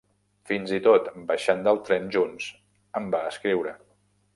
Fins 0.51 0.73
i 0.77 0.79
tot 0.87 1.11
baixant 1.33 1.63
del 1.69 1.83
tren 1.91 2.11
junts 2.19 2.51
em 3.01 3.15
va 3.17 3.25
escriure. 3.35 3.81